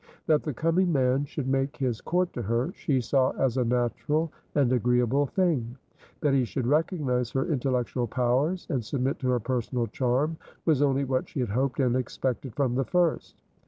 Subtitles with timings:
[0.25, 4.31] That the coming man should make his court to her, she saw as a natural
[4.55, 5.77] and agreeable thing;
[6.21, 11.03] that he should recognise her intellectual powers, and submit to her personal charm, was only
[11.03, 13.43] what she had hoped and expected from the first.